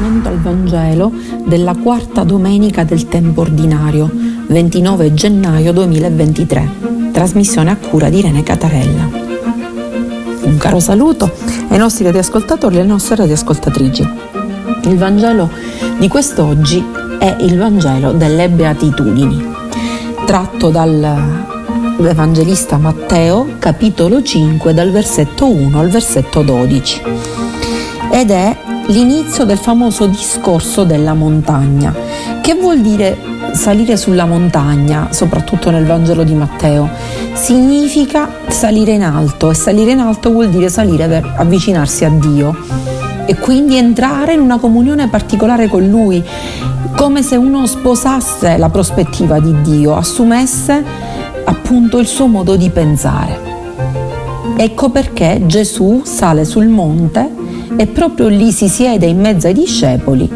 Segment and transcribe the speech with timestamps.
[0.00, 1.12] commento al Vangelo
[1.44, 4.10] della quarta domenica del tempo ordinario,
[4.46, 6.70] 29 gennaio 2023,
[7.12, 9.10] trasmissione a cura di Irene Catarella.
[10.42, 11.30] Un caro saluto
[11.68, 14.08] ai nostri radioascoltatori e alle nostre radioascoltatrici.
[14.84, 15.50] Il Vangelo
[15.98, 16.82] di quest'oggi
[17.18, 19.44] è il Vangelo delle Beatitudini,
[20.24, 27.02] tratto dall'Evangelista Matteo, capitolo 5, dal versetto 1 al versetto 12.
[28.12, 28.56] Ed è
[28.90, 31.94] l'inizio del famoso discorso della montagna.
[32.42, 33.16] Che vuol dire
[33.52, 36.88] salire sulla montagna, soprattutto nel Vangelo di Matteo?
[37.32, 42.56] Significa salire in alto e salire in alto vuol dire salire per avvicinarsi a Dio
[43.26, 46.22] e quindi entrare in una comunione particolare con Lui,
[46.96, 50.84] come se uno sposasse la prospettiva di Dio, assumesse
[51.44, 53.48] appunto il suo modo di pensare.
[54.56, 57.38] Ecco perché Gesù sale sul monte
[57.76, 60.28] e proprio lì si siede in mezzo ai discepoli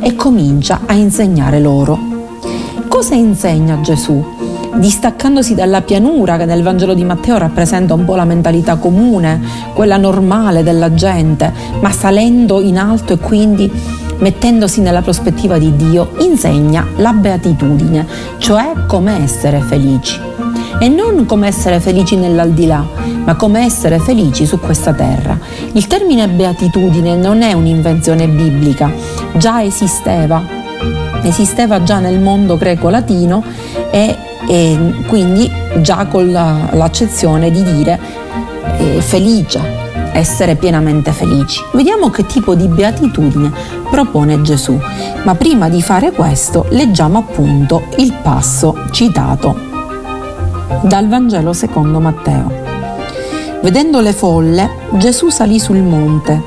[0.00, 1.98] e comincia a insegnare loro.
[2.88, 4.22] Cosa insegna Gesù?
[4.74, 9.40] Distaccandosi dalla pianura che nel Vangelo di Matteo rappresenta un po' la mentalità comune,
[9.74, 13.70] quella normale della gente, ma salendo in alto e quindi
[14.18, 18.06] mettendosi nella prospettiva di Dio, insegna la beatitudine,
[18.38, 20.28] cioè come essere felici
[20.78, 22.84] e non come essere felici nell'aldilà,
[23.24, 25.38] ma come essere felici su questa terra.
[25.72, 28.92] Il termine beatitudine non è un'invenzione biblica,
[29.34, 30.42] già esisteva,
[31.22, 33.42] esisteva già nel mondo greco-latino
[33.90, 34.16] e,
[34.48, 37.98] e quindi già con la, l'accezione di dire
[38.78, 39.60] eh, felice,
[40.12, 41.60] essere pienamente felici.
[41.72, 43.52] Vediamo che tipo di beatitudine
[43.90, 44.78] propone Gesù,
[45.24, 49.68] ma prima di fare questo leggiamo appunto il passo citato
[50.82, 52.50] dal Vangelo secondo Matteo.
[53.62, 56.42] Vedendo le folle, Gesù salì sul monte,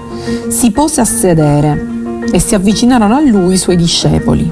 [0.47, 1.91] si pose a sedere
[2.31, 4.51] e si avvicinarono a lui i suoi discepoli.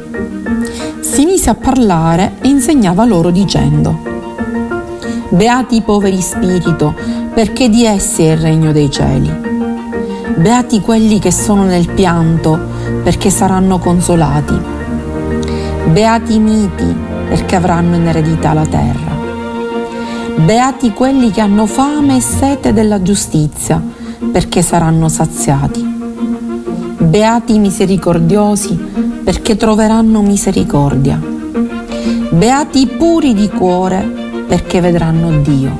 [0.99, 4.09] Si mise a parlare e insegnava loro dicendo,
[5.29, 6.93] Beati i poveri spirito,
[7.33, 9.31] perché di essi è il regno dei cieli.
[10.35, 12.59] Beati quelli che sono nel pianto,
[13.01, 14.59] perché saranno consolati.
[15.91, 16.95] Beati i miti,
[17.29, 19.10] perché avranno in eredità la terra.
[20.45, 23.81] Beati quelli che hanno fame e sete della giustizia,
[24.31, 25.81] perché saranno saziati.
[26.97, 28.75] Beati i misericordiosi,
[29.23, 31.21] perché troveranno misericordia.
[32.31, 34.01] Beati i puri di cuore,
[34.47, 35.77] perché vedranno Dio.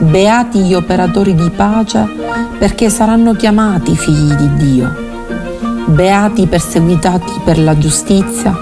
[0.00, 2.06] Beati gli operatori di pace,
[2.58, 4.92] perché saranno chiamati figli di Dio.
[5.86, 8.52] Beati i perseguitati per la giustizia,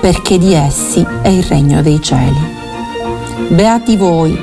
[0.00, 2.59] perché di essi è il regno dei cieli.
[3.48, 4.38] Beati voi,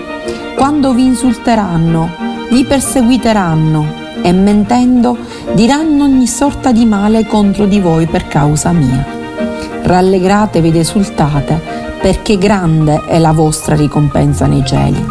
[0.56, 2.10] quando vi insulteranno,
[2.50, 5.18] vi perseguiteranno e mentendo
[5.54, 9.06] diranno ogni sorta di male contro di voi per causa mia.
[9.84, 11.62] Rallegratevi ed esultate,
[12.02, 15.06] perché grande è la vostra ricompensa nei cieli.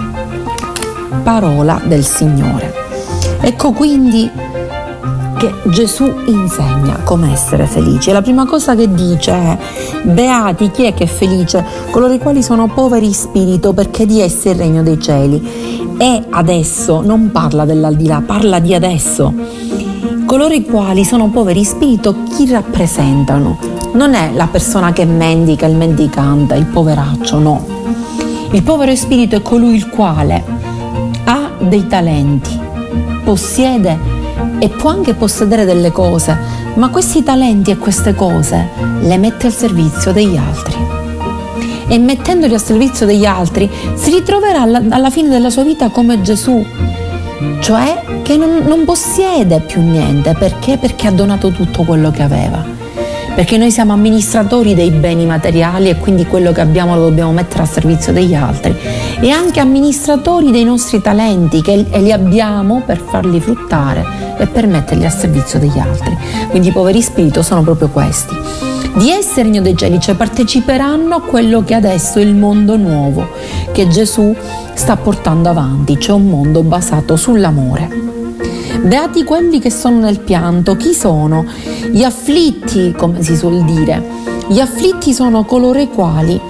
[1.23, 2.73] Parola del Signore.
[3.41, 4.31] Ecco quindi
[5.37, 8.11] che Gesù insegna come essere felici.
[8.11, 9.59] La prima cosa che dice è
[10.03, 11.65] beati chi è che è felice?
[11.91, 15.95] Coloro i quali sono poveri in spirito perché di essi il regno dei cieli.
[15.99, 19.33] E adesso non parla dell'aldilà, parla di adesso.
[20.25, 23.59] Coloro i quali sono poveri in spirito chi rappresentano?
[23.93, 27.65] Non è la persona che mendica, il mendicante, il poveraccio, no.
[28.51, 30.43] Il povero spirito è colui il quale
[31.25, 32.59] ha dei talenti,
[33.25, 34.16] possiede
[34.59, 36.37] e può anche possedere delle cose,
[36.75, 38.69] ma questi talenti e queste cose
[39.00, 40.75] le mette al servizio degli altri.
[41.89, 46.21] E mettendoli al servizio degli altri si ritroverà alla, alla fine della sua vita come
[46.21, 46.65] Gesù,
[47.61, 50.78] cioè che non, non possiede più niente, perché?
[50.78, 52.75] Perché ha donato tutto quello che aveva
[53.37, 57.65] perché noi siamo amministratori dei beni materiali e quindi quello che abbiamo lo dobbiamo mettere
[57.65, 58.75] a servizio degli altri
[59.21, 64.05] e anche amministratori dei nostri talenti che li abbiamo per farli fruttare
[64.39, 66.17] e per metterli a servizio degli altri.
[66.49, 68.35] Quindi i poveri spirito sono proprio questi.
[68.94, 73.29] Di essere regno dei cieli, cioè parteciperanno a quello che adesso è il mondo nuovo
[73.73, 74.35] che Gesù
[74.73, 78.16] sta portando avanti, cioè un mondo basato sull'amore.
[78.87, 80.77] Beati quelli che sono nel pianto.
[80.77, 81.44] Chi sono?
[81.91, 84.00] Gli afflitti, come si suol dire.
[84.47, 86.41] Gli afflitti sono coloro i quali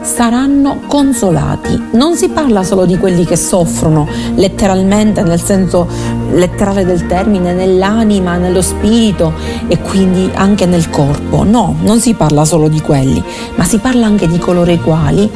[0.00, 1.88] saranno consolati.
[1.94, 5.88] Non si parla solo di quelli che soffrono letteralmente, nel senso
[6.30, 9.32] letterale del termine, nell'anima, nello spirito
[9.66, 11.42] e quindi anche nel corpo.
[11.42, 13.20] No, non si parla solo di quelli,
[13.56, 15.28] ma si parla anche di coloro i quali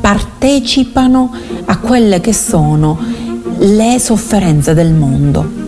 [0.00, 1.30] partecipano
[1.66, 3.23] a quelle che sono
[3.58, 5.62] le sofferenze del mondo.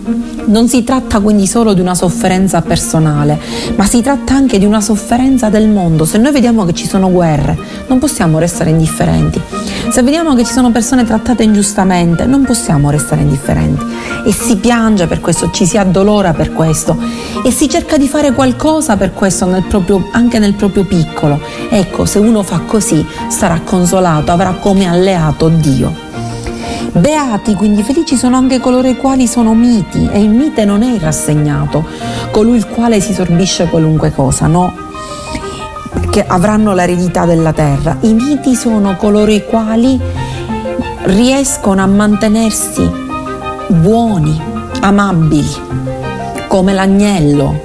[0.47, 3.39] Non si tratta quindi solo di una sofferenza personale,
[3.75, 6.05] ma si tratta anche di una sofferenza del mondo.
[6.05, 9.41] Se noi vediamo che ci sono guerre, non possiamo restare indifferenti.
[9.89, 13.85] Se vediamo che ci sono persone trattate ingiustamente, non possiamo restare indifferenti.
[14.25, 16.97] E si piange per questo, ci si addolora per questo
[17.45, 21.41] e si cerca di fare qualcosa per questo nel proprio, anche nel proprio piccolo.
[21.71, 26.06] Ecco, se uno fa così sarà consolato, avrà come alleato Dio.
[26.93, 30.93] Beati, quindi felici sono anche coloro i quali sono miti e il mite non è
[30.93, 31.85] il rassegnato,
[32.31, 34.73] colui il quale si sorbisce qualunque cosa, no,
[36.11, 37.99] che avranno l'eredità della terra.
[38.01, 40.01] I miti sono coloro i quali
[41.05, 42.91] riescono a mantenersi
[43.69, 44.41] buoni,
[44.81, 45.55] amabili,
[46.49, 47.61] come l'agnello,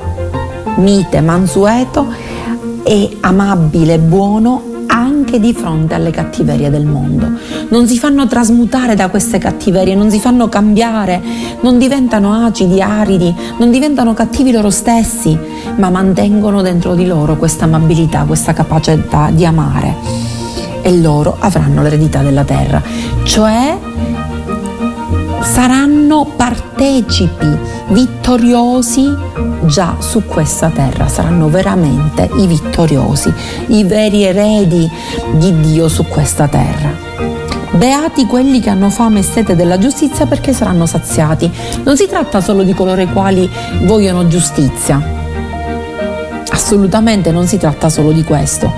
[0.76, 2.08] mite, mansueto
[2.84, 4.71] e amabile, buono
[5.32, 7.32] anche di fronte alle cattiverie del mondo.
[7.70, 11.22] Non si fanno trasmutare da queste cattiverie, non si fanno cambiare,
[11.62, 15.38] non diventano acidi, aridi, non diventano cattivi loro stessi,
[15.78, 19.96] ma mantengono dentro di loro questa amabilità, questa capacità di amare.
[20.82, 22.82] E loro avranno l'eredità della terra,
[23.24, 23.78] cioè
[25.52, 27.46] saranno partecipi
[27.90, 29.14] vittoriosi
[29.66, 33.34] già su questa terra, saranno veramente i vittoriosi,
[33.68, 34.90] i veri eredi
[35.34, 36.90] di Dio su questa terra.
[37.72, 41.52] Beati quelli che hanno fame e sete della giustizia perché saranno saziati.
[41.84, 43.50] Non si tratta solo di coloro i quali
[43.82, 45.21] vogliono giustizia.
[46.54, 48.72] Assolutamente non si tratta solo di questo,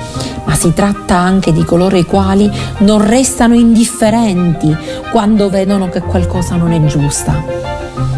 [0.45, 2.49] ma si tratta anche di coloro i quali
[2.79, 4.75] non restano indifferenti
[5.11, 7.43] quando vedono che qualcosa non è giusta,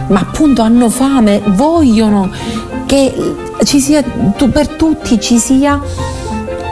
[0.08, 2.30] ma appunto hanno fame, vogliono
[2.86, 3.14] che
[3.64, 5.82] ci sia, per tutti ci sia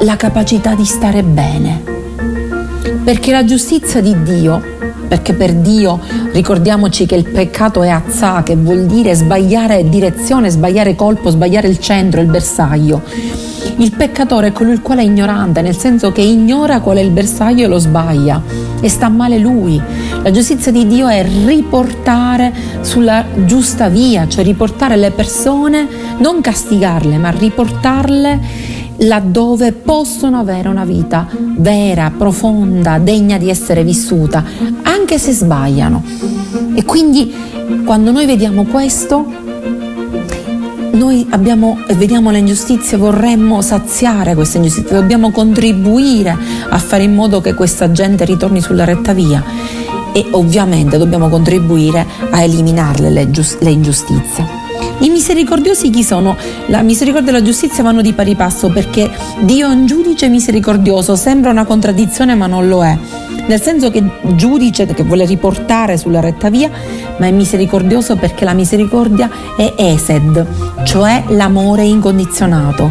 [0.01, 1.83] la capacità di stare bene.
[3.03, 4.72] Perché la giustizia di Dio,
[5.07, 5.99] perché per Dio
[6.31, 11.79] ricordiamoci che il peccato è azza, che vuol dire sbagliare direzione, sbagliare colpo, sbagliare il
[11.79, 13.01] centro, il bersaglio.
[13.77, 17.09] Il peccatore è colui il quale è ignorante, nel senso che ignora qual è il
[17.09, 18.41] bersaglio e lo sbaglia
[18.79, 19.81] e sta male lui.
[20.21, 27.17] La giustizia di Dio è riportare sulla giusta via, cioè riportare le persone, non castigarle,
[27.17, 28.39] ma riportarle
[28.97, 34.43] laddove possono avere una vita vera, profonda, degna di essere vissuta,
[34.83, 36.03] anche se sbagliano.
[36.75, 37.33] E quindi
[37.85, 39.25] quando noi vediamo questo,
[40.91, 46.35] noi abbiamo, vediamo le ingiustizie, vorremmo saziare queste ingiustizie, dobbiamo contribuire
[46.69, 49.43] a fare in modo che questa gente ritorni sulla retta via
[50.13, 53.29] e ovviamente dobbiamo contribuire a eliminarle le,
[53.59, 54.62] le ingiustizie.
[55.03, 56.37] I misericordiosi chi sono?
[56.67, 59.11] La misericordia e la giustizia vanno di pari passo perché
[59.41, 62.97] Dio è un giudice misericordioso, sembra una contraddizione ma non lo è,
[63.45, 64.01] nel senso che
[64.35, 66.71] giudice che vuole riportare sulla retta via,
[67.17, 70.47] ma è misericordioso perché la misericordia è esed,
[70.85, 72.89] cioè l'amore incondizionato.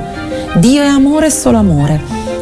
[0.56, 1.98] Dio è amore e solo amore.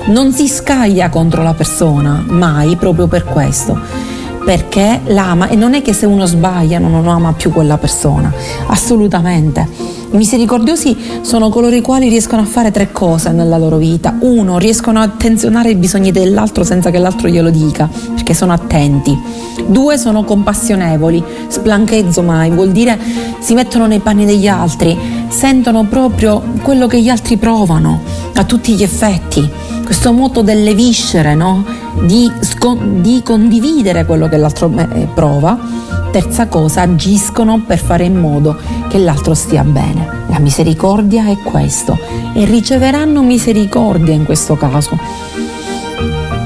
[0.07, 5.83] Non si scaglia contro la persona, mai proprio per questo perché l'ama e non è
[5.83, 8.33] che se uno sbaglia non ama più quella persona,
[8.67, 9.99] assolutamente.
[10.13, 14.17] I misericordiosi sono coloro i quali riescono a fare tre cose nella loro vita.
[14.19, 19.17] Uno, riescono a attenzionare i bisogni dell'altro senza che l'altro glielo dica, perché sono attenti.
[19.67, 22.99] Due, sono compassionevoli, splanchezzo mai, vuol dire
[23.39, 24.99] si mettono nei panni degli altri,
[25.29, 28.01] sentono proprio quello che gli altri provano
[28.35, 29.49] a tutti gli effetti.
[29.91, 31.65] Questo moto delle viscere, no?
[32.03, 32.31] di,
[33.01, 35.59] di condividere quello che l'altro eh, prova.
[36.13, 38.57] Terza cosa, agiscono per fare in modo
[38.89, 40.27] che l'altro stia bene.
[40.29, 41.99] La misericordia è questo
[42.35, 44.97] e riceveranno misericordia in questo caso.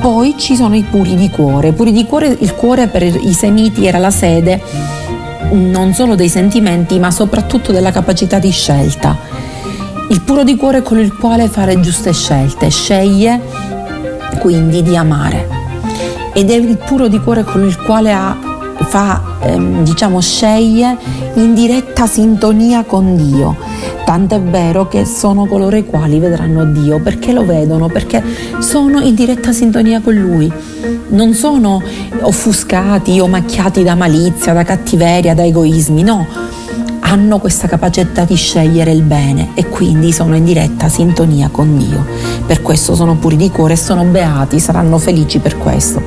[0.01, 1.75] Poi ci sono i puri di cuore.
[1.75, 4.63] Puri di cuore, il cuore per i semiti era la sede
[5.51, 9.54] non solo dei sentimenti, ma soprattutto della capacità di scelta.
[10.09, 13.41] Il puro di cuore è quello il quale fare giuste scelte, sceglie
[14.39, 15.49] quindi di amare
[16.35, 18.37] ed è il puro di cuore con il quale ha,
[18.81, 20.97] fa, ehm, diciamo, sceglie
[21.35, 23.57] in diretta sintonia con Dio.
[24.05, 28.23] Tant'è vero che sono coloro i quali vedranno Dio perché lo vedono, perché
[28.59, 30.53] sono in diretta sintonia con Lui.
[31.09, 31.81] Non sono
[32.21, 36.27] offuscati o macchiati da malizia, da cattiveria, da egoismi, no
[37.07, 42.05] hanno questa capacità di scegliere il bene e quindi sono in diretta sintonia con Dio.
[42.47, 46.03] Per questo sono puri di cuore sono beati, saranno felici per questo.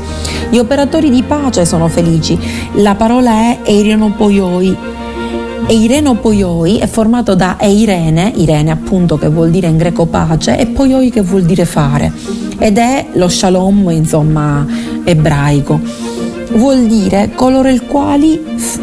[0.50, 2.38] Gli operatori di pace sono felici.
[2.76, 4.76] La parola è Eirenopoioi.
[5.68, 11.10] Eirenopoioi è formato da Eirene, Irene appunto che vuol dire in greco pace, e Poioi
[11.12, 12.12] che vuol dire fare.
[12.58, 14.66] Ed è lo shalom, insomma,
[15.04, 16.16] ebraico
[16.52, 18.42] vuol dire coloro i quali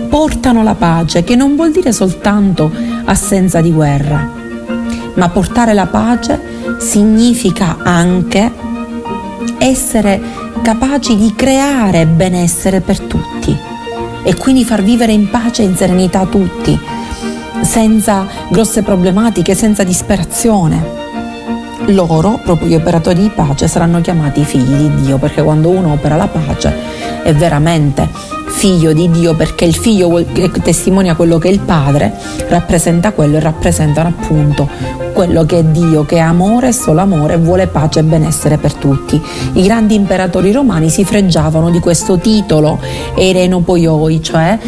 [0.08, 2.70] portano la pace, che non vuol dire soltanto
[3.04, 4.30] assenza di guerra,
[5.14, 6.40] ma portare la pace
[6.78, 8.50] significa anche
[9.58, 10.20] essere
[10.62, 13.56] capaci di creare benessere per tutti
[14.22, 16.78] e quindi far vivere in pace e in serenità tutti,
[17.60, 21.02] senza grosse problematiche, senza disperazione.
[21.88, 26.16] Loro, proprio gli operatori di pace, saranno chiamati figli di Dio, perché quando uno opera
[26.16, 26.93] la pace
[27.24, 28.06] è veramente
[28.46, 30.22] figlio di Dio, perché il figlio
[30.62, 32.14] testimonia quello che il padre
[32.48, 34.68] rappresenta quello e rappresentano appunto
[35.12, 39.20] quello che è Dio, che è amore, solo amore, vuole pace e benessere per tutti.
[39.54, 42.78] I grandi imperatori romani si fregiavano di questo titolo,
[43.16, 44.58] erenopoioi, cioè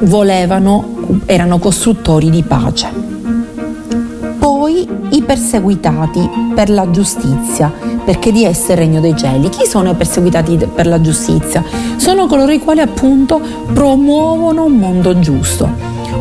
[0.00, 3.14] volevano, erano costruttori di pace
[4.66, 7.72] poi i perseguitati per la giustizia,
[8.06, 9.48] perché di esse è il regno dei cieli.
[9.48, 11.62] Chi sono i perseguitati per la giustizia?
[11.96, 13.40] Sono coloro i quali appunto
[13.74, 15.68] promuovono un mondo giusto,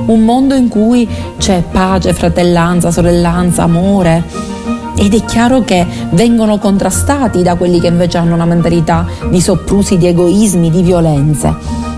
[0.07, 4.23] un mondo in cui c'è pace, fratellanza, sorellanza, amore.
[4.97, 9.97] Ed è chiaro che vengono contrastati da quelli che invece hanno una mentalità di soprusi,
[9.97, 11.53] di egoismi, di violenze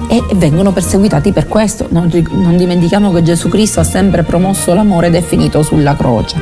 [0.09, 1.87] e vengono perseguitati per questo.
[1.91, 6.37] Non, non dimentichiamo che Gesù Cristo ha sempre promosso l'amore ed è finito sulla croce.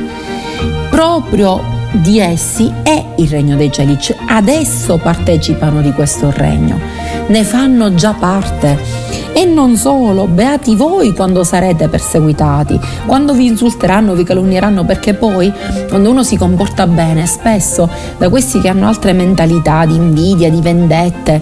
[0.89, 6.79] Proprio di essi è il regno dei cieli, cioè adesso partecipano di questo regno,
[7.27, 9.03] ne fanno già parte.
[9.33, 15.51] E non solo, beati voi quando sarete perseguitati, quando vi insulteranno, vi calunnieranno, perché poi
[15.89, 20.61] quando uno si comporta bene, spesso da questi che hanno altre mentalità di invidia, di
[20.61, 21.41] vendette,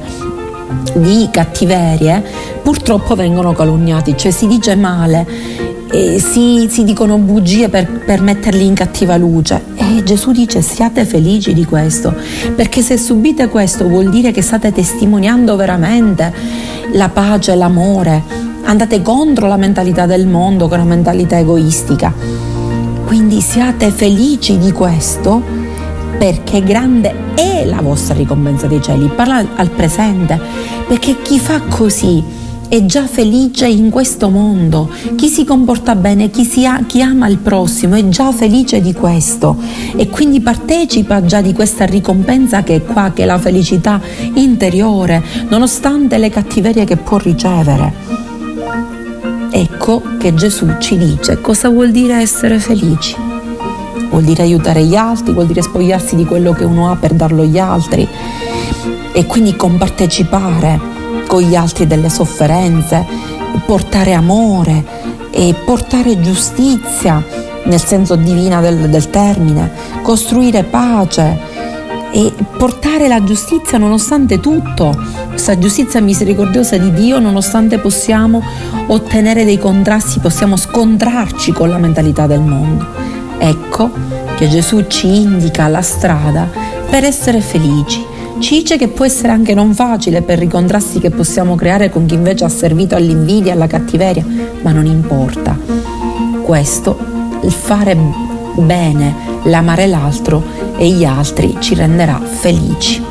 [0.96, 2.24] di cattiverie
[2.64, 5.28] purtroppo vengono calunniati, cioè si dice male,
[5.94, 9.62] eh, si, si, dicono bugie per, per, metterli in cattiva luce.
[9.76, 12.16] E Gesù dice siate felici di questo,
[12.56, 16.34] perché se subite questo vuol dire che state testimoniando veramente
[16.94, 18.24] la pace, l'amore,
[18.64, 22.12] andate contro la mentalità del mondo che è una mentalità egoistica.
[23.06, 25.44] Quindi siate felici di questo
[26.18, 29.12] perché grande è la vostra ricompensa dei cieli.
[29.16, 30.40] Parla al presente,
[30.88, 32.42] perché chi fa così
[32.74, 34.90] è già felice in questo mondo.
[35.14, 39.56] Chi si comporta bene, chi, ha, chi, ama il prossimo è già felice di questo
[39.96, 44.02] e quindi partecipa già di questa ricompensa che è qua, che è la felicità
[44.34, 47.94] interiore, nonostante le cattiverie che può ricevere.
[49.52, 53.16] Ecco che Gesù ci dice cosa vuol dire essere felici
[54.10, 57.42] vuol dire aiutare gli altri, vuol dire spogliarsi di quello che uno ha per darlo
[57.44, 58.08] agli altri
[59.12, 60.93] e quindi compartecipare
[61.34, 63.04] con gli altri delle sofferenze,
[63.66, 64.84] portare amore
[65.32, 67.26] e portare giustizia
[67.64, 69.72] nel senso divina del, del termine,
[70.04, 71.40] costruire pace
[72.12, 74.96] e portare la giustizia nonostante tutto,
[75.30, 78.44] questa giustizia misericordiosa di Dio, nonostante possiamo
[78.86, 82.86] ottenere dei contrasti, possiamo scontrarci con la mentalità del mondo.
[83.40, 83.90] Ecco
[84.36, 86.48] che Gesù ci indica la strada
[86.88, 88.13] per essere felici.
[88.40, 92.06] Ci dice che può essere anche non facile per i contrasti che possiamo creare con
[92.06, 94.26] chi invece ha servito all'invidia alla cattiveria,
[94.62, 95.58] ma non importa.
[96.42, 96.98] Questo,
[97.44, 97.98] il fare
[98.56, 100.44] bene, l'amare l'altro
[100.78, 103.02] e gli altri ci renderà felici.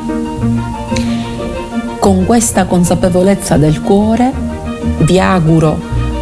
[1.99, 4.31] Con questa consapevolezza del cuore
[4.99, 5.79] vi auguro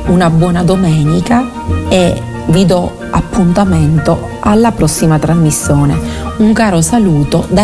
[0.08, 1.44] una buona domenica
[1.90, 5.98] e vi do appuntamento alla prossima trasmissione.
[6.38, 7.64] Un caro saluto da